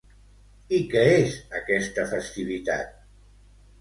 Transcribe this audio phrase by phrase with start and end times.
[0.77, 2.97] I què és aquesta festivitat?